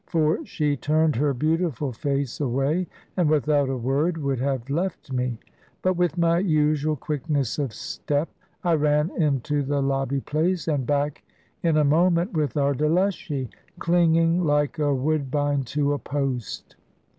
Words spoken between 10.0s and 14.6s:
place, and back in a moment with our Delushy, clinging